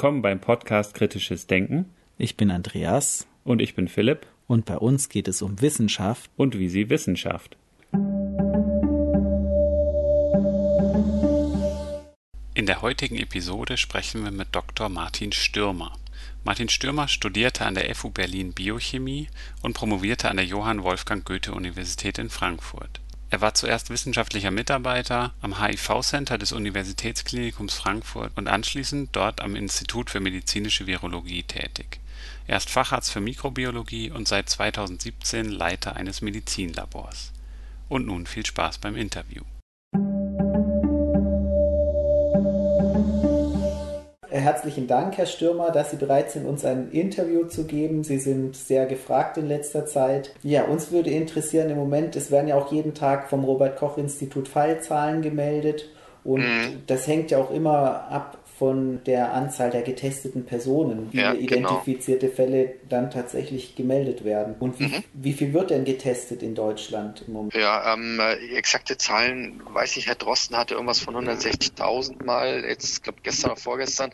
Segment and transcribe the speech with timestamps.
[0.00, 1.92] willkommen beim Podcast Kritisches Denken.
[2.16, 3.26] Ich bin Andreas.
[3.44, 4.26] Und ich bin Philipp.
[4.46, 6.30] Und bei uns geht es um Wissenschaft.
[6.38, 7.58] Und wie sie Wissenschaft.
[12.54, 14.88] In der heutigen Episode sprechen wir mit Dr.
[14.88, 15.92] Martin Stürmer.
[16.44, 19.28] Martin Stürmer studierte an der FU Berlin Biochemie
[19.60, 23.02] und promovierte an der Johann Wolfgang Goethe Universität in Frankfurt.
[23.32, 30.10] Er war zuerst wissenschaftlicher Mitarbeiter am HIV-Center des Universitätsklinikums Frankfurt und anschließend dort am Institut
[30.10, 32.00] für medizinische Virologie tätig.
[32.48, 37.30] Er ist Facharzt für Mikrobiologie und seit 2017 Leiter eines Medizinlabors.
[37.88, 39.42] Und nun viel Spaß beim Interview
[44.30, 48.04] Herzlichen Dank, Herr Stürmer, dass Sie bereit sind, uns ein Interview zu geben.
[48.04, 50.32] Sie sind sehr gefragt in letzter Zeit.
[50.42, 53.98] Ja, uns würde interessieren im Moment, es werden ja auch jeden Tag vom Robert Koch
[53.98, 55.88] Institut Fallzahlen gemeldet.
[56.22, 56.82] Und mhm.
[56.86, 61.80] das hängt ja auch immer ab von der Anzahl der getesteten Personen, wie ja, genau.
[61.80, 62.36] identifizierte genau.
[62.36, 64.54] Fälle dann tatsächlich gemeldet werden.
[64.60, 65.04] Und wie, mhm.
[65.14, 67.54] wie, viel wird denn getestet in Deutschland im Moment?
[67.54, 73.02] Ja, ähm, äh, exakte Zahlen weiß ich, Herr Drosten hatte irgendwas von 160.000 Mal, jetzt
[73.02, 74.10] glaube gestern oder vorgestern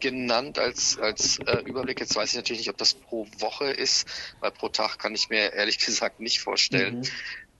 [0.00, 2.00] genannt als, als äh, Überblick.
[2.00, 4.08] Jetzt weiß ich natürlich nicht, ob das pro Woche ist,
[4.40, 7.00] weil pro Tag kann ich mir ehrlich gesagt nicht vorstellen.
[7.00, 7.04] Mhm.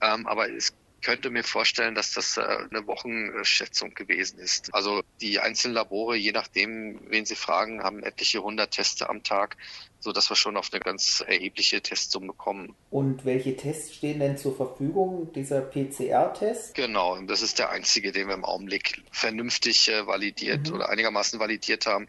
[0.01, 4.75] Ähm, aber es könnte mir vorstellen, dass das äh, eine Wochenschätzung gewesen ist.
[4.75, 9.57] Also die einzelnen Labore, je nachdem, wen Sie fragen, haben etliche hundert Teste am Tag
[10.01, 12.75] so dass wir schon auf eine ganz erhebliche Testsumme kommen.
[12.91, 15.33] Und welche Tests stehen denn zur Verfügung?
[15.35, 16.75] Dieser PCR-Test?
[16.75, 20.77] Genau, das ist der einzige, den wir im Augenblick vernünftig äh, validiert mhm.
[20.77, 22.07] oder einigermaßen validiert haben,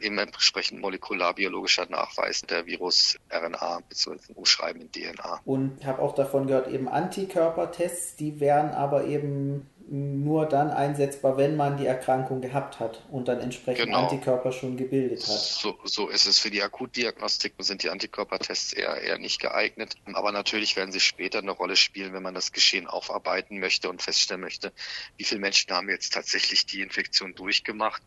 [0.00, 4.32] eben entsprechend molekularbiologischer Nachweis der Virus-RNA bzw.
[4.34, 5.40] Umschreiben in DNA.
[5.44, 11.36] Und ich habe auch davon gehört, eben Antikörpertests, die wären aber eben nur dann einsetzbar,
[11.36, 14.04] wenn man die Erkrankung gehabt hat und dann entsprechend genau.
[14.04, 15.38] Antikörper schon gebildet hat.
[15.40, 16.38] So, so ist es.
[16.38, 19.96] Für die Akutdiagnostik sind die Antikörpertests eher, eher nicht geeignet.
[20.12, 24.00] Aber natürlich werden sie später eine Rolle spielen, wenn man das Geschehen aufarbeiten möchte und
[24.00, 24.72] feststellen möchte,
[25.16, 28.00] wie viele Menschen haben jetzt tatsächlich die Infektion durchgemacht.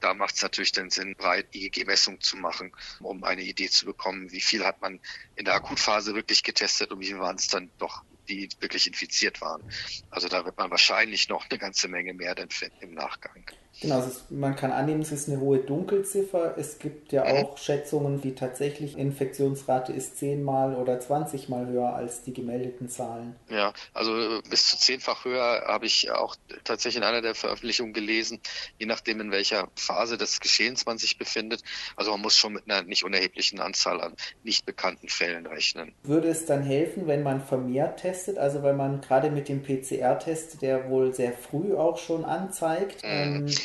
[0.00, 4.30] Da macht es natürlich den Sinn, breit EEG-Messung zu machen, um eine Idee zu bekommen,
[4.30, 5.00] wie viel hat man
[5.36, 9.40] in der Akutphase wirklich getestet und wie viel waren es dann doch die wirklich infiziert
[9.40, 9.62] waren.
[10.10, 13.44] Also da wird man wahrscheinlich noch eine ganze Menge mehr dann finden im Nachgang.
[13.80, 16.54] Genau, ist, man kann annehmen, es ist eine hohe Dunkelziffer.
[16.58, 17.44] Es gibt ja mhm.
[17.44, 23.36] auch Schätzungen, die tatsächlich Infektionsrate ist zehnmal oder zwanzigmal höher als die gemeldeten Zahlen.
[23.48, 28.40] Ja, also bis zu zehnfach höher habe ich auch tatsächlich in einer der Veröffentlichungen gelesen,
[28.78, 31.62] je nachdem in welcher Phase des Geschehens man sich befindet.
[31.96, 35.94] Also man muss schon mit einer nicht unerheblichen Anzahl an nicht bekannten Fällen rechnen.
[36.02, 40.60] Würde es dann helfen, wenn man vermehrt testet, also wenn man gerade mit dem PCR-Test,
[40.60, 43.08] der wohl sehr früh auch schon anzeigt, mhm.
[43.08, 43.46] ähm,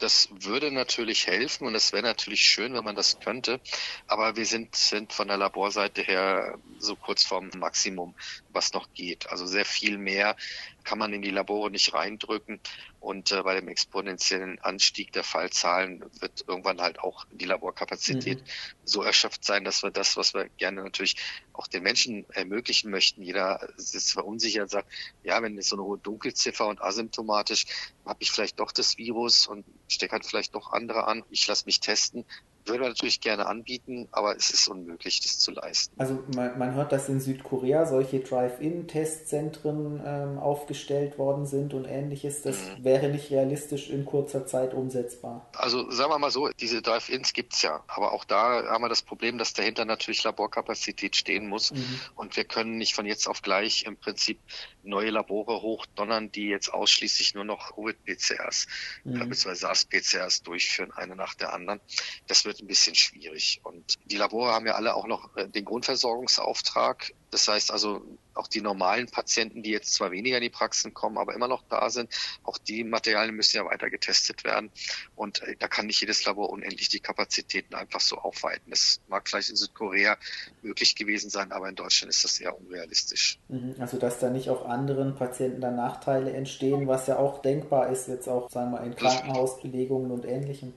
[0.00, 3.60] das würde natürlich helfen und es wäre natürlich schön, wenn man das könnte.
[4.06, 8.14] Aber wir sind, sind von der Laborseite her so kurz vorm Maximum,
[8.52, 9.28] was noch geht.
[9.30, 10.36] Also sehr viel mehr
[10.84, 12.60] kann man in die Labore nicht reindrücken.
[13.00, 18.44] Und äh, bei dem exponentiellen Anstieg der Fallzahlen wird irgendwann halt auch die Laborkapazität mhm.
[18.84, 21.16] so erschöpft sein, dass wir das, was wir gerne natürlich
[21.52, 24.88] auch den Menschen ermöglichen möchten, jeder ist verunsichert und sagt,
[25.22, 27.66] ja, wenn es so eine hohe Dunkelziffer und asymptomatisch,
[28.04, 31.24] habe ich vielleicht doch das Virus und stecke halt vielleicht doch andere an.
[31.30, 32.24] Ich lasse mich testen
[32.66, 35.94] würde man natürlich gerne anbieten, aber es ist unmöglich, das zu leisten.
[35.98, 42.42] Also man, man hört, dass in Südkorea solche Drive-In-Testzentren ähm, aufgestellt worden sind und ähnliches.
[42.42, 42.84] Das mhm.
[42.84, 45.48] wäre nicht realistisch in kurzer Zeit umsetzbar.
[45.54, 48.88] Also sagen wir mal so, diese Drive-Ins gibt es ja, aber auch da haben wir
[48.88, 52.00] das Problem, dass dahinter natürlich Laborkapazität stehen muss mhm.
[52.14, 54.38] und wir können nicht von jetzt auf gleich im Prinzip
[54.82, 58.66] neue Labore hochdonnern, die jetzt ausschließlich nur noch Covid-PCRs
[59.04, 59.28] mhm.
[59.28, 59.54] bzw.
[59.54, 61.80] SARS-PCRs durchführen, eine nach der anderen.
[62.26, 63.60] Das wird ein bisschen schwierig.
[63.62, 67.14] Und die Labore haben ja alle auch noch äh, den Grundversorgungsauftrag.
[67.30, 68.02] Das heißt also,
[68.34, 71.62] auch die normalen Patienten, die jetzt zwar weniger in die Praxen kommen, aber immer noch
[71.68, 72.10] da sind,
[72.42, 74.72] auch die Materialien müssen ja weiter getestet werden.
[75.14, 78.70] Und äh, da kann nicht jedes Labor unendlich die Kapazitäten einfach so aufweiten.
[78.70, 80.16] Das mag vielleicht in Südkorea
[80.62, 83.38] möglich gewesen sein, aber in Deutschland ist das eher unrealistisch.
[83.46, 83.76] Mhm.
[83.78, 88.08] Also, dass da nicht auch anderen Patienten dann Nachteile entstehen, was ja auch denkbar ist,
[88.08, 90.74] jetzt auch, sagen wir, in Krankenhausbelegungen und Ähnlichem.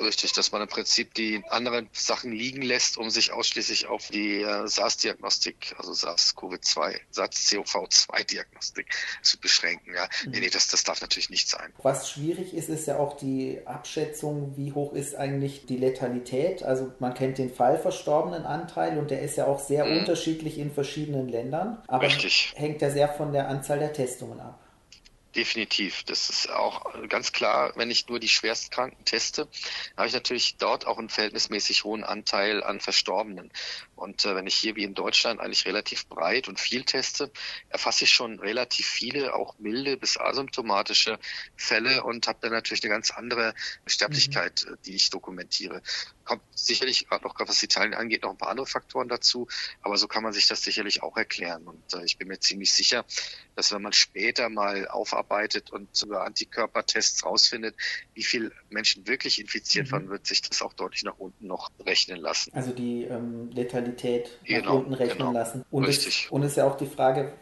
[0.00, 4.42] Richtig, dass man im Prinzip die anderen Sachen liegen lässt, um sich ausschließlich auf die
[4.42, 8.86] äh, SARS-Diagnostik, also SARS-CoV-2, SARS-CoV-2-Diagnostik
[9.22, 9.94] zu beschränken.
[9.94, 10.08] Ja.
[10.24, 10.30] Mhm.
[10.32, 11.72] Nee, nee, das, das darf natürlich nicht sein.
[11.82, 16.62] Was schwierig ist, ist ja auch die Abschätzung, wie hoch ist eigentlich die Letalität.
[16.62, 19.98] Also man kennt den fallverstorbenen Anteil und der ist ja auch sehr mhm.
[19.98, 21.82] unterschiedlich in verschiedenen Ländern.
[21.86, 22.54] Aber Richtig.
[22.56, 24.58] hängt ja sehr von der Anzahl der Testungen ab.
[25.36, 26.02] Definitiv.
[26.04, 29.48] Das ist auch ganz klar, wenn ich nur die Schwerstkranken teste,
[29.96, 33.52] habe ich natürlich dort auch einen verhältnismäßig hohen Anteil an Verstorbenen.
[34.00, 37.30] Und äh, wenn ich hier wie in Deutschland eigentlich relativ breit und viel teste,
[37.68, 41.18] erfasse ich schon relativ viele, auch milde bis asymptomatische
[41.54, 43.54] Fälle und habe dann natürlich eine ganz andere
[43.84, 44.76] Sterblichkeit, mhm.
[44.86, 45.82] die ich dokumentiere.
[46.24, 49.48] Kommt sicherlich, gerade noch was Italien angeht, noch ein paar andere Faktoren dazu,
[49.82, 51.66] aber so kann man sich das sicherlich auch erklären.
[51.66, 53.04] Und äh, ich bin mir ziemlich sicher,
[53.54, 57.76] dass wenn man später mal aufarbeitet und über Antikörpertests rausfindet,
[58.14, 59.92] wie viele Menschen wirklich infiziert mhm.
[59.92, 62.50] waren, wird sich das auch deutlich nach unten noch rechnen lassen.
[62.54, 63.89] Also die ähm, Letalität
[64.44, 65.32] genau, nach unten rechnen genau.
[65.32, 65.64] lassen.
[65.70, 66.24] Und Richtig.
[66.26, 67.32] Es, und es ist ja auch die Frage,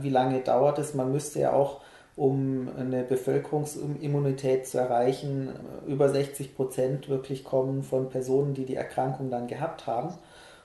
[0.00, 0.94] wie lange dauert es?
[0.94, 1.80] Man müsste ja auch
[2.16, 5.52] um eine Bevölkerungsimmunität zu erreichen,
[5.86, 10.14] über 60 Prozent wirklich kommen von Personen, die die Erkrankung dann gehabt haben.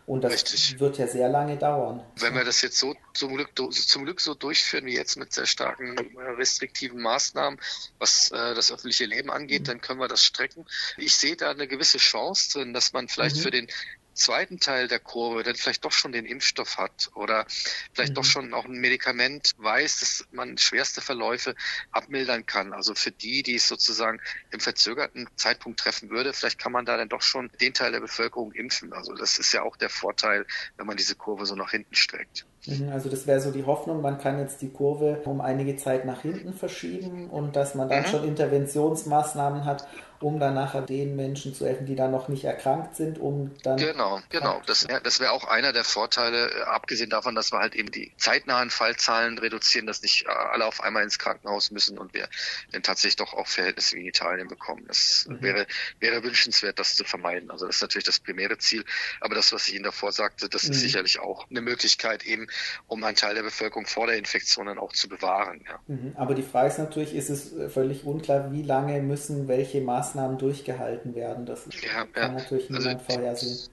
[0.05, 0.79] Und das Richtig.
[0.79, 2.03] wird ja sehr lange dauern.
[2.17, 5.45] Wenn wir das jetzt so zum Glück, zum Glück so durchführen wie jetzt mit sehr
[5.45, 7.57] starken äh, restriktiven Maßnahmen,
[7.99, 9.65] was äh, das öffentliche Leben angeht, mhm.
[9.65, 10.65] dann können wir das strecken.
[10.97, 13.41] Ich sehe da eine gewisse Chance drin, dass man vielleicht mhm.
[13.41, 13.67] für den
[14.13, 17.45] zweiten Teil der Kurve dann vielleicht doch schon den Impfstoff hat oder
[17.93, 18.15] vielleicht mhm.
[18.15, 21.55] doch schon auch ein Medikament weiß, dass man schwerste Verläufe
[21.91, 22.73] abmildern kann.
[22.73, 24.19] Also für die, die es sozusagen
[24.51, 28.01] im verzögerten Zeitpunkt treffen würde, vielleicht kann man da dann doch schon den Teil der
[28.01, 28.93] Bevölkerung impfen.
[28.93, 30.45] Also das ist ja auch der Vorteil,
[30.77, 32.45] wenn man diese Kurve so nach hinten streckt.
[32.65, 36.05] Mhm, also das wäre so die Hoffnung, man kann jetzt die Kurve um einige Zeit
[36.05, 38.07] nach hinten verschieben und dass man dann mhm.
[38.07, 39.85] schon Interventionsmaßnahmen hat,
[40.23, 43.77] um dann nachher den Menschen zu helfen, die da noch nicht erkrankt sind, um dann.
[43.77, 44.61] Genau, genau.
[44.65, 47.91] Das wäre das wär auch einer der Vorteile, äh, abgesehen davon, dass wir halt eben
[47.91, 52.27] die zeitnahen Fallzahlen reduzieren, dass nicht äh, alle auf einmal ins Krankenhaus müssen und wir
[52.71, 54.85] dann tatsächlich doch auch Verhältnisse wie in Italien bekommen.
[54.87, 55.41] Das mhm.
[55.41, 55.67] wäre,
[55.99, 57.51] wäre wünschenswert, das zu vermeiden.
[57.51, 58.85] Also das ist natürlich das primäre Ziel.
[59.19, 60.71] Aber das, was ich Ihnen davor sagte, das mhm.
[60.71, 62.47] ist sicherlich auch eine Möglichkeit eben,
[62.87, 65.65] um einen Teil der Bevölkerung vor der Infektion dann auch zu bewahren.
[65.67, 65.79] Ja.
[65.87, 66.13] Mhm.
[66.15, 71.15] Aber die Frage ist natürlich, ist es völlig unklar, wie lange müssen welche Maßnahmen durchgehalten
[71.15, 71.45] werden.
[71.45, 72.27] Das ja, kann ja.
[72.29, 73.69] natürlich also niemand also, vorhersehen.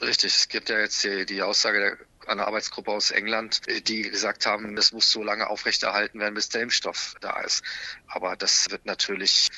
[0.00, 1.96] Richtig, es gibt ja jetzt die, die Aussage der
[2.28, 6.62] einer Arbeitsgruppe aus England, die gesagt haben, das muss so lange aufrechterhalten werden, bis der
[6.62, 7.62] Impfstoff da ist.
[8.06, 9.50] Aber das wird natürlich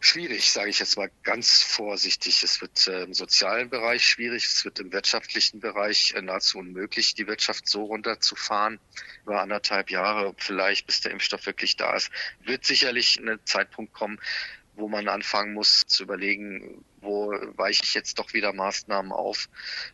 [0.00, 2.42] schwierig, sage ich jetzt mal ganz vorsichtig.
[2.42, 7.14] Es wird äh, im sozialen Bereich schwierig, es wird im wirtschaftlichen Bereich äh, nahezu unmöglich,
[7.14, 8.80] die Wirtschaft so runterzufahren.
[9.24, 12.10] Über anderthalb Jahre vielleicht, bis der Impfstoff wirklich da ist,
[12.44, 14.18] wird sicherlich ein Zeitpunkt kommen,
[14.80, 19.48] wo man anfangen muss zu überlegen, wo weiche ich jetzt doch wieder Maßnahmen auf,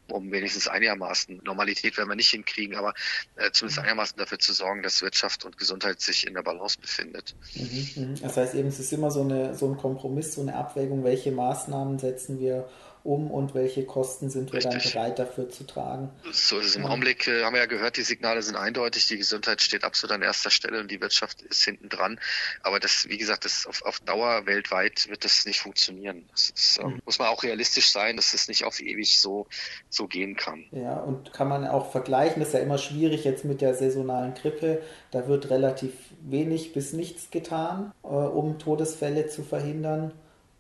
[0.09, 2.95] um wenigstens einigermaßen, Normalität werden wir nicht hinkriegen, aber
[3.37, 7.37] äh, zumindest einigermaßen dafür zu sorgen, dass Wirtschaft und Gesundheit sich in der Balance befindet.
[7.55, 8.21] Mhm, mhm.
[8.21, 11.33] Das heißt eben, es ist immer so, eine, so ein Kompromiss, so eine Abwägung, welche
[11.33, 12.69] Maßnahmen setzen wir
[13.07, 14.83] um und welche Kosten sind wir Richtig.
[14.83, 16.11] dann bereit dafür zu tragen.
[16.33, 16.89] So ist es im ja.
[16.89, 20.23] Augenblick, äh, haben wir ja gehört, die Signale sind eindeutig, die Gesundheit steht absolut an
[20.23, 22.19] erster Stelle und die Wirtschaft ist hinten dran.
[22.63, 26.25] Aber das, wie gesagt, das auf, auf Dauer weltweit wird das nicht funktionieren.
[26.33, 27.01] Das ist, ähm, mhm.
[27.05, 29.47] muss man auch realistisch sein, dass es nicht auf ewig so,
[29.89, 30.65] so gehen kann.
[30.73, 34.35] Ja, und kann man auch vergleichen, das ist ja immer schwierig jetzt mit der saisonalen
[34.35, 34.83] Grippe.
[35.11, 40.13] Da wird relativ wenig bis nichts getan, äh, um Todesfälle zu verhindern.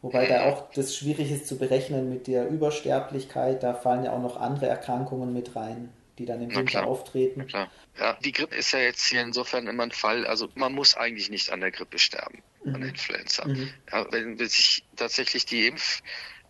[0.06, 3.64] Wobei da auch das schwierig ist zu berechnen mit der Übersterblichkeit.
[3.64, 7.44] Da fallen ja auch noch andere Erkrankungen mit rein, die dann im Winter auftreten.
[7.48, 7.68] klar.
[7.98, 10.24] Ja, die Grippe ist ja jetzt hier insofern immer ein Fall.
[10.24, 12.74] Also man muss eigentlich nicht an der Grippe sterben, mhm.
[12.76, 13.48] an der Influenza.
[13.48, 13.70] Mhm.
[13.90, 16.02] Ja, wenn sich tatsächlich die Impf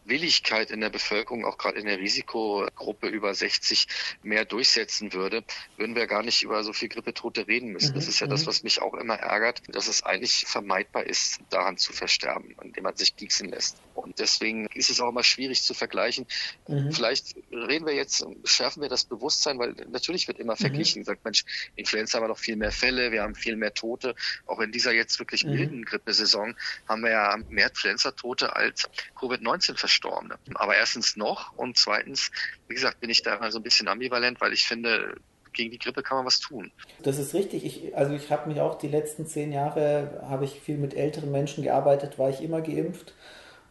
[0.09, 3.87] Willigkeit in der Bevölkerung, auch gerade in der Risikogruppe über 60,
[4.23, 5.45] mehr durchsetzen würde,
[5.77, 7.95] würden wir gar nicht über so viel Grippetote reden müssen.
[7.95, 8.47] Das mhm, ist ja das, mhm.
[8.47, 12.97] was mich auch immer ärgert, dass es eigentlich vermeidbar ist, daran zu versterben, indem man
[12.97, 13.79] sich pieksen lässt.
[13.95, 16.27] Und deswegen ist es auch immer schwierig zu vergleichen.
[16.69, 16.93] Mhm.
[16.93, 20.59] Vielleicht reden wir jetzt, schärfen wir das Bewusstsein, weil natürlich wird immer mhm.
[20.59, 21.05] verglichen, mhm.
[21.05, 21.45] sagt Mensch,
[21.75, 24.15] Influenza haben wir noch viel mehr Fälle, wir haben viel mehr Tote.
[24.47, 25.53] Auch in dieser jetzt wirklich mhm.
[25.53, 26.57] milden Grippesaison
[26.89, 29.96] haben wir ja mehr Influenza-Tote als Covid-19-Verstorbene.
[29.97, 30.39] Verstorbene.
[30.55, 32.31] Aber erstens noch und zweitens,
[32.69, 35.17] wie gesagt, bin ich da mal so ein bisschen ambivalent, weil ich finde,
[35.53, 36.71] gegen die Grippe kann man was tun.
[37.03, 37.65] Das ist richtig.
[37.65, 41.33] Ich, also ich habe mich auch die letzten zehn Jahre, habe ich viel mit älteren
[41.33, 43.15] Menschen gearbeitet, war ich immer geimpft.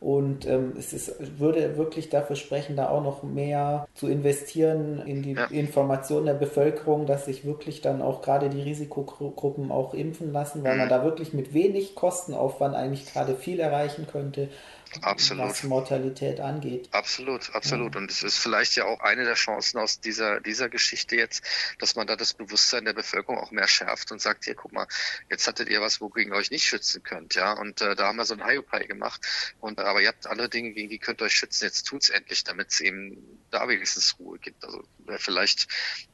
[0.06, 5.24] Und ähm, es ist, würde wirklich dafür sprechen, da auch noch mehr zu investieren in
[5.24, 5.46] die ja.
[5.46, 10.74] Information der Bevölkerung, dass sich wirklich dann auch gerade die Risikogruppen auch impfen lassen, weil
[10.74, 10.82] mhm.
[10.82, 14.50] man da wirklich mit wenig Kostenaufwand eigentlich gerade viel erreichen könnte.
[15.02, 15.50] Absolut.
[15.50, 16.88] was Mortalität angeht.
[16.92, 17.96] Absolut, absolut.
[17.96, 18.02] Ja.
[18.02, 21.44] Und es ist vielleicht ja auch eine der Chancen aus dieser, dieser Geschichte jetzt,
[21.80, 24.88] dass man da das Bewusstsein der Bevölkerung auch mehr schärft und sagt, hier, guck mal,
[25.30, 27.54] jetzt hattet ihr was, wogegen ihr euch nicht schützen könnt, ja.
[27.54, 29.22] Und äh, da haben wir so ein Hiopai gemacht.
[29.60, 31.64] Und aber ihr habt andere Dinge, gegen die könnt ihr euch schützen.
[31.64, 34.62] Jetzt tut's endlich, damit es eben da wenigstens Ruhe gibt.
[34.66, 35.70] Also wäre vielleicht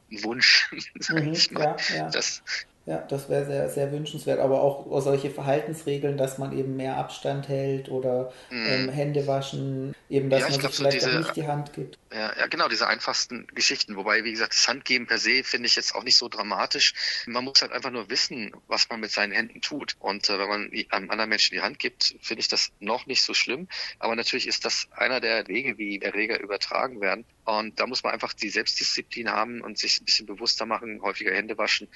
[0.08, 0.70] ein Wunsch,
[1.00, 2.10] sag mhm, ich mal, ja, ja.
[2.10, 2.44] dass
[2.84, 4.40] Ja, das wäre sehr, sehr wünschenswert.
[4.40, 8.66] Aber auch solche Verhaltensregeln, dass man eben mehr Abstand hält oder mm.
[8.66, 11.98] ähm, Hände waschen, eben, dass ja, man sich vielleicht so diese, nicht die Hand gibt.
[12.12, 13.94] Ja, ja, genau, diese einfachsten Geschichten.
[13.94, 16.94] Wobei, wie gesagt, das Handgeben per se finde ich jetzt auch nicht so dramatisch.
[17.26, 19.94] Man muss halt einfach nur wissen, was man mit seinen Händen tut.
[20.00, 23.22] Und äh, wenn man einem anderen Menschen die Hand gibt, finde ich das noch nicht
[23.22, 23.68] so schlimm.
[24.00, 27.24] Aber natürlich ist das einer der Wege, wie Erreger übertragen werden.
[27.44, 31.32] Und da muss man einfach die Selbstdisziplin haben und sich ein bisschen bewusster machen, häufiger
[31.32, 31.88] Hände waschen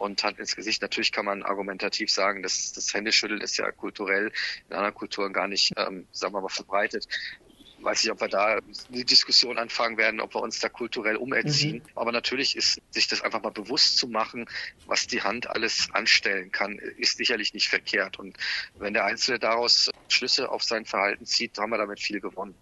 [0.00, 0.82] und Hand ins Gesicht.
[0.82, 4.32] Natürlich kann man argumentativ sagen, dass das Händeschütteln ist ja kulturell
[4.68, 7.06] in anderen Kulturen gar nicht, ähm, sagen wir mal, verbreitet
[7.82, 11.76] weiß nicht, ob wir da die Diskussion anfangen werden, ob wir uns da kulturell umerziehen.
[11.76, 11.82] Mhm.
[11.94, 14.46] Aber natürlich ist sich das einfach mal bewusst zu machen,
[14.86, 18.18] was die Hand alles anstellen kann, ist sicherlich nicht verkehrt.
[18.18, 18.36] Und
[18.78, 22.54] wenn der Einzelne daraus Schlüsse auf sein Verhalten zieht, haben wir damit viel gewonnen.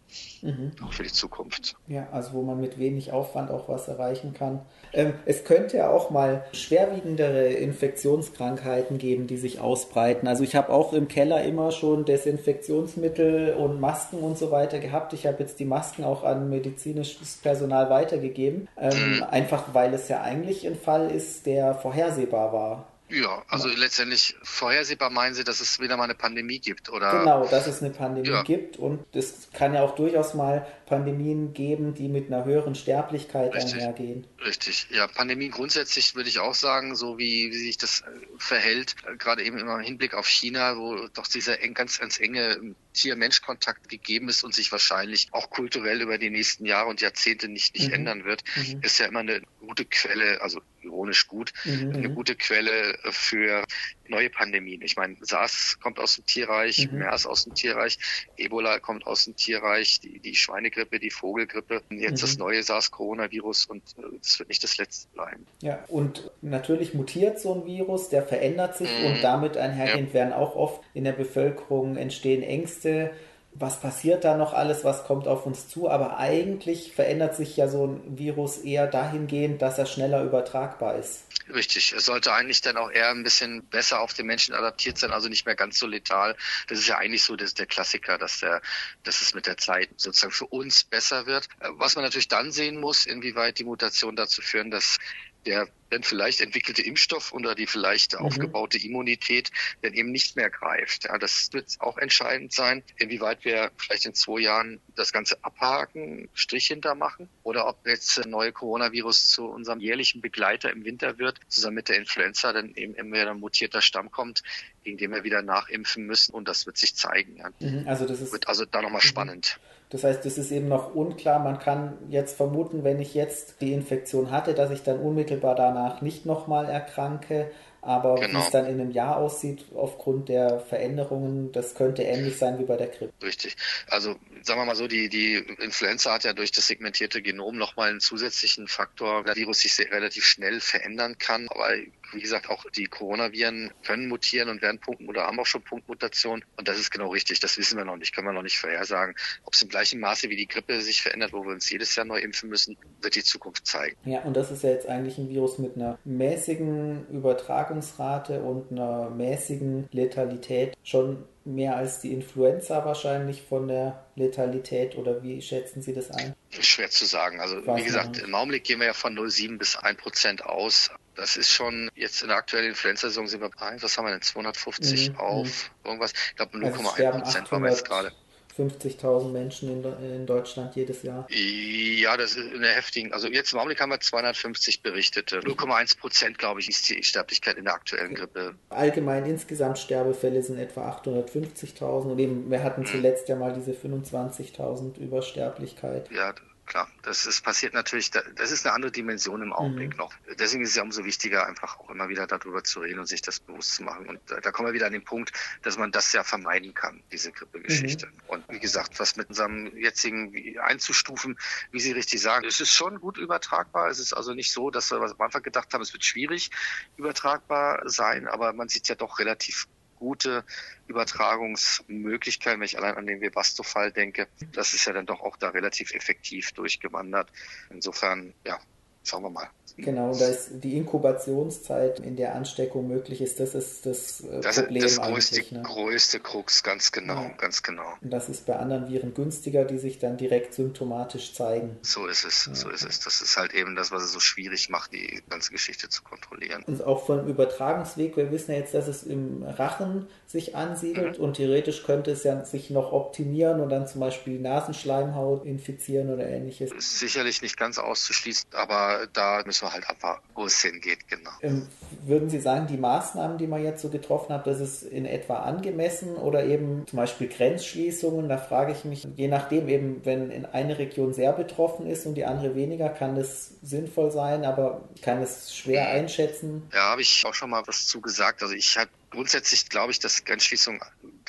[0.43, 0.73] Mhm.
[0.83, 1.77] Auch für die Zukunft.
[1.87, 4.65] Ja, also wo man mit wenig Aufwand auch was erreichen kann.
[4.93, 10.29] Ähm, es könnte ja auch mal schwerwiegendere Infektionskrankheiten geben, die sich ausbreiten.
[10.29, 15.13] Also ich habe auch im Keller immer schon Desinfektionsmittel und Masken und so weiter gehabt.
[15.13, 19.23] Ich habe jetzt die Masken auch an medizinisches Personal weitergegeben, ähm, mhm.
[19.25, 22.87] einfach weil es ja eigentlich ein Fall ist, der vorhersehbar war.
[23.11, 27.19] Ja, also letztendlich vorhersehbar meinen Sie, dass es wieder mal eine Pandemie gibt, oder?
[27.19, 28.43] Genau, dass es eine Pandemie ja.
[28.43, 33.55] gibt und es kann ja auch durchaus mal Pandemien geben, die mit einer höheren Sterblichkeit
[33.55, 33.75] Richtig.
[33.75, 34.27] einhergehen.
[34.45, 38.03] Richtig, ja, Pandemien grundsätzlich würde ich auch sagen, so wie, wie sich das
[38.39, 44.29] verhält, gerade eben im Hinblick auf China, wo doch dieser ganz, ganz enge Tier-Mensch-Kontakt gegeben
[44.29, 47.95] ist und sich wahrscheinlich auch kulturell über die nächsten Jahre und Jahrzehnte nicht, nicht mhm.
[47.95, 48.81] ändern wird, mhm.
[48.83, 51.93] ist ja immer eine gute Quelle, also ironisch gut, mhm.
[51.95, 53.65] eine gute Quelle für
[54.11, 54.83] neue Pandemien.
[54.83, 56.99] Ich meine, SARS kommt aus dem Tierreich, mhm.
[56.99, 57.99] MERS aus dem Tierreich,
[58.37, 62.21] Ebola kommt aus dem Tierreich, die, die Schweinegrippe, die Vogelgrippe, jetzt mhm.
[62.21, 63.83] das neue SARS-Coronavirus und
[64.21, 65.47] es äh, wird nicht das letzte bleiben.
[65.63, 69.07] Ja, und natürlich mutiert so ein Virus, der verändert sich mhm.
[69.07, 70.15] und damit einhergehend ja.
[70.15, 73.13] werden auch oft in der Bevölkerung entstehen Ängste,
[73.61, 77.69] was passiert da noch alles, was kommt auf uns zu, aber eigentlich verändert sich ja
[77.69, 81.25] so ein Virus eher dahingehend, dass er schneller übertragbar ist.
[81.53, 85.13] Richtig, es sollte eigentlich dann auch eher ein bisschen besser auf den Menschen adaptiert sein,
[85.13, 86.37] also nicht mehr ganz so letal.
[86.69, 88.61] Das ist ja eigentlich so das der Klassiker, dass der,
[89.03, 91.49] dass es mit der Zeit sozusagen für uns besser wird.
[91.61, 94.99] Was man natürlich dann sehen muss, inwieweit die Mutationen dazu führen, dass
[95.47, 98.27] der dann vielleicht entwickelte Impfstoff oder die vielleicht mhm.
[98.27, 99.51] aufgebaute Immunität
[99.83, 101.05] dann eben nicht mehr greift.
[101.05, 106.29] Ja, das wird auch entscheidend sein, inwieweit wir vielleicht in zwei Jahren das Ganze abhaken,
[106.35, 111.41] Strich hintermachen oder ob jetzt ein neue Coronavirus zu unserem jährlichen Begleiter im Winter wird,
[111.49, 114.43] zusammen mit der Influenza, dann eben immer wieder ein mutierter Stamm kommt,
[114.85, 117.37] gegen den wir wieder nachimpfen müssen und das wird sich zeigen.
[117.37, 117.51] Ja.
[117.61, 119.09] Mhm, also das ist, wird also da nochmal mhm.
[119.09, 119.59] spannend.
[119.91, 121.39] Das heißt, es ist eben noch unklar.
[121.39, 126.03] Man kann jetzt vermuten, wenn ich jetzt die Infektion hatte, dass ich dann unmittelbar danach
[126.03, 127.51] nicht nochmal erkranke.
[127.81, 128.41] Aber genau.
[128.41, 132.65] wie es dann in einem Jahr aussieht, aufgrund der Veränderungen, das könnte ähnlich sein wie
[132.65, 133.13] bei der Grippe.
[133.23, 133.57] Richtig.
[133.89, 137.91] Also sagen wir mal so, die, die Influenza hat ja durch das segmentierte Genom nochmal
[137.91, 141.47] einen zusätzlichen Faktor, der Virus sich sehr, relativ schnell verändern kann.
[141.49, 141.69] Aber
[142.13, 146.45] wie gesagt, auch die Coronaviren können mutieren und werden Punkten oder haben auch schon Punktmutationen.
[146.57, 147.41] Und das ist genau richtig.
[147.41, 149.15] Das wissen wir noch nicht, können wir noch nicht vorhersagen.
[149.45, 152.07] Ob es im gleichen Maße wie die Grippe sich verändert, wo wir uns jedes Jahr
[152.07, 153.97] neu impfen müssen, wird die Zukunft zeigen.
[154.05, 159.11] Ja, und das ist ja jetzt eigentlich ein Virus mit einer mäßigen Übertragungsrate und einer
[159.11, 160.77] mäßigen Letalität.
[160.83, 166.35] Schon mehr als die Influenza wahrscheinlich von der Letalität oder wie schätzen Sie das ein?
[166.51, 167.41] Schwer zu sagen.
[167.41, 170.91] Also wie gesagt, im Augenblick gehen wir ja von 0,7 bis 1 Prozent aus.
[171.15, 174.23] Das ist schon, jetzt in der aktuellen Influenza-Saison sind wir bei, was haben wir denn,
[174.23, 175.89] 250 mhm, auf mhm.
[175.89, 176.13] irgendwas?
[176.13, 178.13] Ich glaube 0,1 Prozent waren wir jetzt gerade.
[178.59, 181.27] 50.000 Menschen in, in, Deutschland jedes Jahr.
[181.31, 183.13] Ja, das ist eine heftigen.
[183.13, 185.39] Also jetzt im Augenblick haben wir 250 berichtete.
[185.41, 188.55] 0,1 Prozent, glaube ich, ist die Sterblichkeit in der aktuellen Grippe.
[188.71, 194.99] Allgemein insgesamt Sterbefälle sind etwa 850.000 und eben wir hatten zuletzt ja mal diese 25.000
[194.99, 196.11] Übersterblichkeit.
[196.11, 196.35] Ja,
[196.69, 196.89] klar.
[197.03, 199.97] Das ist passiert natürlich, das ist eine andere Dimension im Augenblick mhm.
[199.97, 200.15] noch.
[200.39, 203.23] Deswegen ist es ja umso wichtiger, einfach auch immer wieder darüber zu reden und sich
[203.23, 204.07] das bewusst zu machen.
[204.09, 205.33] Und da, kommen wir wieder an den Punkt,
[205.63, 208.07] dass man das ja vermeiden kann, diese Grippegeschichte.
[208.07, 208.13] Mhm.
[208.29, 211.39] Und wie gesagt, was mit unserem jetzigen einzustufen,
[211.73, 213.89] wie Sie richtig sagen, es ist schon gut übertragbar.
[213.89, 216.51] Es ist also nicht so, dass wir am Anfang gedacht haben, es wird schwierig
[216.97, 219.67] übertragbar sein, aber man sieht ja doch relativ
[219.99, 220.45] gute
[220.87, 224.29] Übertragungsmöglichkeiten, wenn ich allein an den Webasto-Fall denke.
[224.53, 227.31] Das ist ja dann doch auch da relativ effektiv durchgewandert.
[227.71, 228.59] Insofern, ja,
[229.03, 229.49] schauen wir mal.
[229.79, 234.57] Genau, da ist die Inkubationszeit, in der Ansteckung möglich ist, das ist das, äh, das
[234.57, 234.83] Problem.
[234.83, 235.63] Das größte, ne?
[235.63, 237.29] größte Krux, ganz genau, ja.
[237.37, 237.95] ganz genau.
[238.03, 241.77] Und das ist bei anderen Viren günstiger, die sich dann direkt symptomatisch zeigen.
[241.83, 242.55] So ist es, ja.
[242.57, 242.99] so ist es.
[243.01, 246.65] Das ist halt eben das, was es so schwierig macht, die ganze Geschichte zu kontrollieren.
[246.67, 251.25] Und auch vom Übertragungsweg, wir wissen ja jetzt, dass es im Rachen sich ansiedelt mhm.
[251.25, 256.27] und theoretisch könnte es ja sich noch optimieren und dann zum Beispiel Nasenschleimhaut infizieren oder
[256.27, 256.73] ähnliches.
[256.73, 261.31] Ist sicherlich nicht ganz auszuschließen, aber da müssen wir halt einfach, wo es hingeht, genau.
[261.43, 261.69] Ähm,
[262.05, 265.41] würden Sie sagen, die Maßnahmen, die man jetzt so getroffen hat, das ist in etwa
[265.41, 268.29] angemessen oder eben zum Beispiel Grenzschließungen?
[268.29, 272.15] Da frage ich mich, je nachdem eben, wenn in eine Region sehr betroffen ist und
[272.15, 276.01] die andere weniger, kann das sinnvoll sein, aber kann es schwer mhm.
[276.01, 276.69] einschätzen?
[276.73, 278.43] Ja, habe ich auch schon mal was zu gesagt.
[278.43, 280.81] Also ich habe grundsätzlich glaube ich, dass Grenzschließungen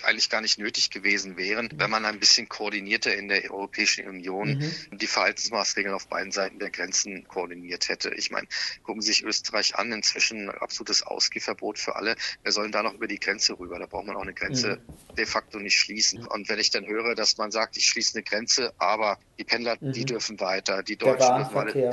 [0.06, 4.58] eigentlich gar nicht nötig gewesen wären, wenn man ein bisschen koordinierter in der Europäischen Union
[4.58, 4.98] mhm.
[4.98, 8.10] die Verhaltensmaßregeln auf beiden Seiten der Grenzen koordiniert hätte.
[8.16, 8.48] Ich meine,
[8.84, 12.16] gucken Sie sich Österreich an, inzwischen absolutes Ausgehverbot für alle.
[12.44, 13.80] Wer soll da noch über die Grenze rüber?
[13.80, 15.16] Da braucht man auch eine Grenze mhm.
[15.16, 16.26] de facto nicht schließen.
[16.26, 19.78] Und wenn ich dann höre, dass man sagt, ich schließe eine Grenze, aber die Pendler,
[19.80, 19.94] mhm.
[19.94, 21.92] die dürfen weiter, die Deutschen dürfen weiter.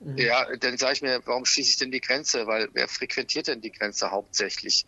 [0.00, 0.18] Mhm.
[0.18, 2.46] Ja, dann sage ich mir, warum schließe ich denn die Grenze?
[2.46, 4.84] Weil wer frequentiert denn die Grenze hauptsächlich?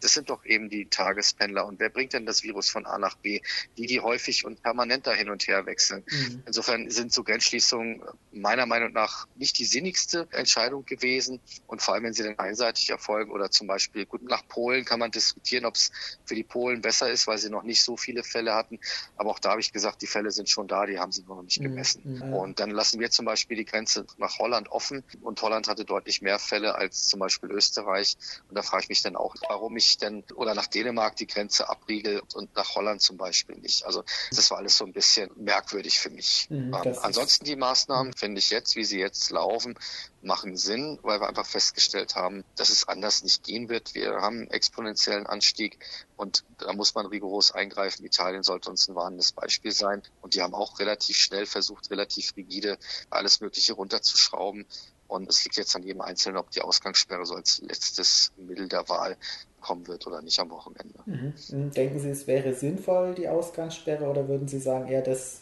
[0.00, 1.66] Das sind doch eben die Tagespendler.
[1.66, 3.40] Und wer bringt denn das Virus von A nach B?
[3.78, 6.04] Die, die häufig und permanent da hin und her wechseln.
[6.10, 6.42] Mhm.
[6.46, 8.02] Insofern sind so Grenzschließungen
[8.32, 11.40] meiner Meinung nach nicht die sinnigste Entscheidung gewesen.
[11.66, 15.00] Und vor allem, wenn sie dann einseitig erfolgen oder zum Beispiel, gut, nach Polen kann
[15.00, 15.90] man diskutieren, ob es
[16.26, 18.78] für die Polen besser ist, weil sie noch nicht so viele Fälle hatten.
[19.16, 21.42] Aber auch da habe ich gesagt, die Fälle sind schon da, die haben sie noch
[21.42, 21.64] nicht mhm.
[21.64, 22.02] gemessen.
[22.04, 22.34] Mhm.
[22.34, 25.84] Und dann lassen wir zum Beispiel die Grenze nach Holland Holland offen und Holland hatte
[25.84, 28.16] deutlich mehr Fälle als zum Beispiel Österreich.
[28.48, 31.68] Und da frage ich mich dann auch, warum ich denn oder nach Dänemark die Grenze
[31.68, 33.84] abriegel und nach Holland zum Beispiel nicht.
[33.86, 36.46] Also das war alles so ein bisschen merkwürdig für mich.
[36.50, 39.78] Mhm, ähm, ansonsten die Maßnahmen finde ich jetzt, wie sie jetzt laufen,
[40.22, 43.94] machen Sinn, weil wir einfach festgestellt haben, dass es anders nicht gehen wird.
[43.94, 45.78] Wir haben einen exponentiellen Anstieg
[46.16, 48.04] und da muss man rigoros eingreifen.
[48.04, 50.02] Italien sollte uns ein warnendes Beispiel sein.
[50.20, 54.66] Und die haben auch relativ schnell versucht, relativ rigide alles Mögliche runterzuschrauben.
[55.08, 58.88] Und es liegt jetzt an jedem Einzelnen, ob die Ausgangssperre so als letztes Mittel der
[58.88, 59.16] Wahl
[59.60, 61.00] kommen wird oder nicht am Wochenende.
[61.04, 61.72] Mhm.
[61.72, 65.40] Denken Sie, es wäre sinnvoll, die Ausgangssperre, oder würden Sie sagen, eher das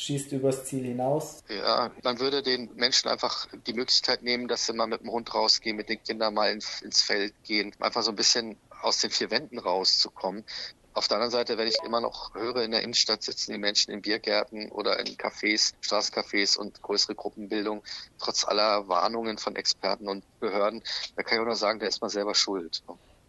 [0.00, 1.40] schießt übers Ziel hinaus.
[1.48, 5.34] Ja, man würde den Menschen einfach die Möglichkeit nehmen, dass sie mal mit dem Hund
[5.34, 9.10] rausgehen, mit den Kindern mal ins, ins Feld gehen, einfach so ein bisschen aus den
[9.10, 10.44] vier Wänden rauszukommen.
[10.92, 13.92] Auf der anderen Seite, wenn ich immer noch höre, in der Innenstadt sitzen die Menschen
[13.92, 17.84] in Biergärten oder in Cafés, Straßencafés und größere Gruppenbildung,
[18.18, 20.82] trotz aller Warnungen von Experten und Behörden,
[21.14, 22.82] da kann ich auch nur sagen, der ist mal selber schuld.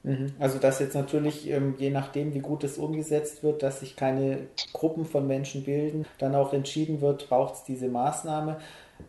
[0.04, 0.34] Mhm.
[0.40, 4.48] Also dass jetzt natürlich, ähm, je nachdem, wie gut es umgesetzt wird, dass sich keine
[4.74, 8.58] Gruppen von Menschen bilden, dann auch entschieden wird, braucht es diese Maßnahme.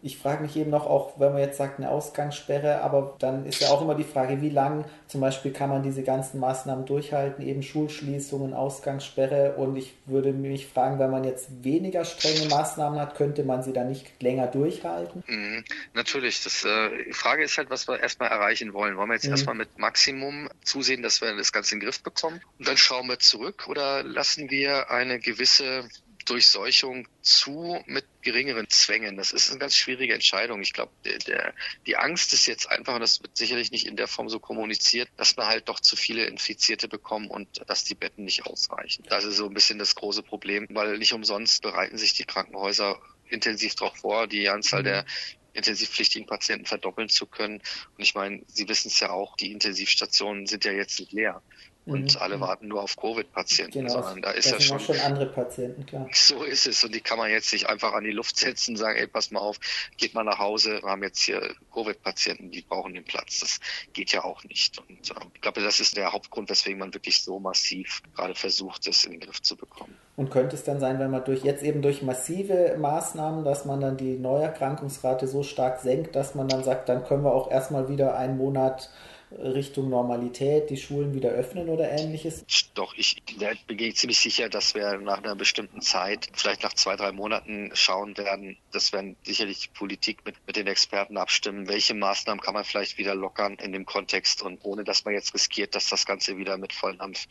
[0.02, 3.60] Ich frage mich eben noch, auch wenn man jetzt sagt, eine Ausgangssperre, aber dann ist
[3.60, 7.46] ja auch immer die Frage, wie lang zum Beispiel kann man diese ganzen Maßnahmen durchhalten,
[7.46, 9.54] eben Schulschließungen, Ausgangssperre.
[9.56, 13.72] Und ich würde mich fragen, wenn man jetzt weniger strenge Maßnahmen hat, könnte man sie
[13.72, 15.22] dann nicht länger durchhalten?
[15.26, 16.42] Mhm, natürlich.
[16.42, 18.96] Das, äh, die Frage ist halt, was wir erstmal erreichen wollen.
[18.96, 19.32] Wollen wir jetzt mhm.
[19.32, 22.40] erstmal mit Maximum zusehen, dass wir das Ganze in den Griff bekommen?
[22.58, 25.84] Und dann schauen wir zurück oder lassen wir eine gewisse
[26.24, 29.16] Durchseuchung zu mit geringeren Zwängen.
[29.16, 30.62] Das ist eine ganz schwierige Entscheidung.
[30.62, 31.54] Ich glaube, der, der,
[31.86, 35.08] die Angst ist jetzt einfach, und das wird sicherlich nicht in der Form so kommuniziert,
[35.16, 39.04] dass man halt doch zu viele Infizierte bekommen und dass die Betten nicht ausreichen.
[39.08, 43.00] Das ist so ein bisschen das große Problem, weil nicht umsonst bereiten sich die Krankenhäuser
[43.28, 44.86] intensiv darauf vor, die Anzahl mhm.
[44.86, 45.06] der
[45.54, 47.58] intensivpflichtigen Patienten verdoppeln zu können.
[47.96, 51.42] Und ich meine, Sie wissen es ja auch, die Intensivstationen sind ja jetzt nicht leer
[51.84, 52.20] und mhm.
[52.20, 56.08] alle warten nur auf Covid-Patienten, genau, sondern da ist ja schon, schon andere Patienten, klar.
[56.12, 58.76] So ist es und die kann man jetzt nicht einfach an die Luft setzen und
[58.76, 59.58] sagen, ey, pass mal auf,
[59.96, 63.40] geht mal nach Hause, wir haben jetzt hier Covid-Patienten, die brauchen den Platz.
[63.40, 63.58] Das
[63.92, 67.22] geht ja auch nicht und äh, ich glaube, das ist der Hauptgrund, weswegen man wirklich
[67.22, 69.96] so massiv gerade versucht, das in den Griff zu bekommen.
[70.14, 73.80] Und könnte es dann sein, wenn man durch jetzt eben durch massive Maßnahmen, dass man
[73.80, 77.88] dann die Neuerkrankungsrate so stark senkt, dass man dann sagt, dann können wir auch erstmal
[77.88, 78.90] wieder einen Monat
[79.38, 82.44] Richtung Normalität, die Schulen wieder öffnen oder ähnliches?
[82.74, 83.22] Doch, ich
[83.66, 88.16] bin ziemlich sicher, dass wir nach einer bestimmten Zeit, vielleicht nach zwei, drei Monaten schauen
[88.16, 92.64] werden, das werden sicherlich die Politik mit, mit den Experten abstimmen, welche Maßnahmen kann man
[92.64, 96.36] vielleicht wieder lockern in dem Kontext und ohne dass man jetzt riskiert, dass das Ganze
[96.36, 97.26] wieder mit Volldampf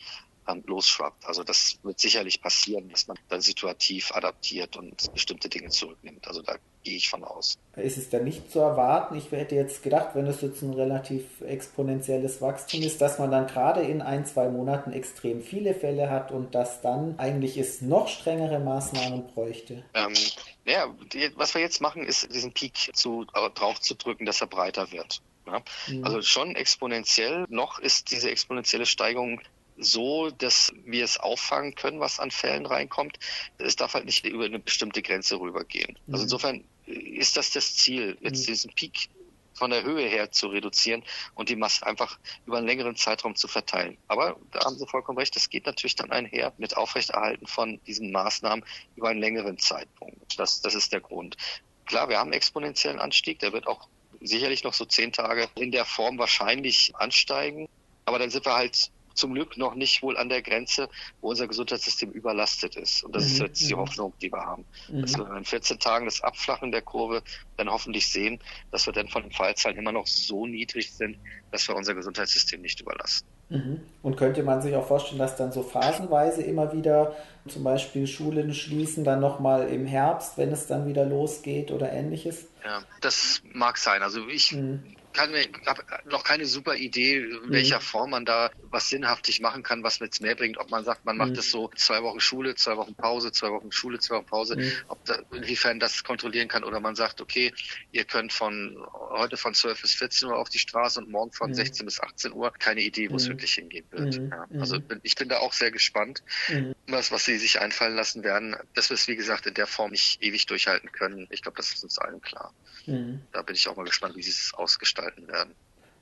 [0.66, 1.24] losschwappt.
[1.26, 6.26] Also das wird sicherlich passieren, dass man dann situativ adaptiert und bestimmte Dinge zurücknimmt.
[6.26, 7.58] Also da gehe ich von aus.
[7.76, 9.16] Ist es dann nicht zu erwarten?
[9.16, 13.46] Ich hätte jetzt gedacht, wenn es jetzt ein relativ exponentielles Wachstum ist, dass man dann
[13.46, 18.08] gerade in ein, zwei Monaten extrem viele Fälle hat und dass dann eigentlich es noch
[18.08, 19.84] strengere Maßnahmen bräuchte.
[19.94, 20.12] Ähm,
[20.64, 20.94] Ja,
[21.36, 25.22] was wir jetzt machen, ist diesen Peak zu, drauf zu drücken, dass er breiter wird.
[25.46, 25.62] Ja?
[25.88, 26.04] Mhm.
[26.04, 27.46] Also schon exponentiell.
[27.48, 29.40] Noch ist diese exponentielle Steigerung
[29.78, 33.18] so, dass wir es auffangen können, was an Fällen reinkommt.
[33.58, 35.96] Es darf halt nicht über eine bestimmte Grenze rübergehen.
[35.96, 36.14] Also mhm.
[36.14, 38.46] Also insofern ist das das Ziel, jetzt mhm.
[38.46, 39.08] diesen Peak
[39.54, 41.04] von der Höhe her zu reduzieren
[41.34, 43.96] und die Masse einfach über einen längeren Zeitraum zu verteilen.
[44.08, 48.10] Aber da haben Sie vollkommen recht, das geht natürlich dann einher mit Aufrechterhalten von diesen
[48.12, 48.64] Maßnahmen
[48.96, 50.38] über einen längeren Zeitpunkt.
[50.38, 51.36] Das, das ist der Grund.
[51.84, 53.88] Klar, wir haben einen exponentiellen Anstieg, der wird auch
[54.20, 57.68] sicherlich noch so zehn Tage in der Form wahrscheinlich ansteigen.
[58.04, 60.88] Aber dann sind wir halt zum Glück noch nicht wohl an der Grenze,
[61.20, 63.04] wo unser Gesundheitssystem überlastet ist.
[63.04, 63.30] Und das mhm.
[63.30, 63.80] ist jetzt die mhm.
[63.80, 64.64] Hoffnung, die wir haben.
[64.88, 65.02] Mhm.
[65.02, 67.22] Dass wir in 14 Tagen das Abflachen der Kurve
[67.56, 71.18] dann hoffentlich sehen, dass wir dann von den Fallzahlen immer noch so niedrig sind,
[71.50, 73.28] dass wir unser Gesundheitssystem nicht überlasten.
[73.48, 73.80] Mhm.
[74.02, 77.14] Und könnte man sich auch vorstellen, dass dann so phasenweise immer wieder
[77.48, 82.46] zum Beispiel Schulen schließen, dann nochmal im Herbst, wenn es dann wieder losgeht oder ähnliches?
[82.64, 84.02] Ja, das mag sein.
[84.02, 85.32] Also ich mhm kann
[85.66, 87.52] habe noch keine super Idee, in mhm.
[87.52, 90.58] welcher Form man da was sinnhaftig machen kann, was mit mehr bringt.
[90.58, 91.38] Ob man sagt, man macht mhm.
[91.38, 94.72] es so zwei Wochen Schule, zwei Wochen Pause, zwei Wochen Schule, zwei Wochen Pause, mhm.
[94.88, 97.52] ob da, inwiefern das kontrollieren kann oder man sagt, okay,
[97.92, 98.76] ihr könnt von
[99.10, 101.86] heute von 12 bis 14 Uhr auf die Straße und morgen von 16 mhm.
[101.86, 102.52] bis 18 Uhr.
[102.52, 103.32] Keine Idee, wo es mhm.
[103.32, 104.18] wirklich hingehen wird.
[104.18, 104.30] Mhm.
[104.30, 106.22] Ja, also bin, ich bin da auch sehr gespannt,
[106.88, 109.90] was, was sie sich einfallen lassen werden, dass wir es, wie gesagt, in der Form
[109.90, 111.26] nicht ewig durchhalten können.
[111.30, 112.52] Ich glaube, das ist uns allen klar.
[113.32, 115.54] Da bin ich auch mal gespannt, wie sie es ausgestalten gestalten werden.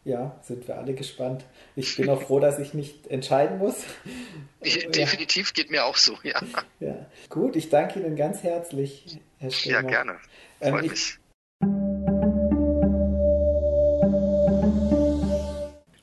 [0.04, 1.44] Ja, sind wir alle gespannt.
[1.76, 3.84] Ich bin auch froh, dass ich nicht entscheiden muss.
[4.94, 6.40] Definitiv geht mir auch so, ja.
[6.80, 7.06] ja.
[7.28, 9.82] Gut, ich danke Ihnen ganz herzlich, Herr Stürmer.
[9.82, 10.16] Ja, gerne.
[10.60, 11.18] Ähm, Freut ähm, mich.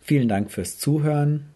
[0.01, 1.55] Vielen Dank fürs Zuhören.